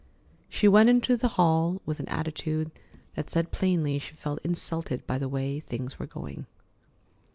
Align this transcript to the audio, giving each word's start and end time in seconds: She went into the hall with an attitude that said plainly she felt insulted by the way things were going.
She 0.49 0.67
went 0.67 0.89
into 0.89 1.15
the 1.15 1.27
hall 1.37 1.79
with 1.85 1.99
an 1.99 2.07
attitude 2.07 2.71
that 3.13 3.29
said 3.29 3.51
plainly 3.51 3.99
she 3.99 4.15
felt 4.15 4.39
insulted 4.43 5.05
by 5.05 5.19
the 5.19 5.29
way 5.29 5.59
things 5.59 5.99
were 5.99 6.07
going. 6.07 6.47